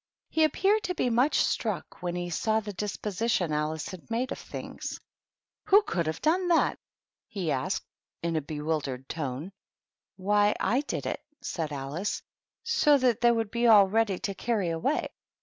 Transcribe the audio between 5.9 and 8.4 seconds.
have done that?" he asked, in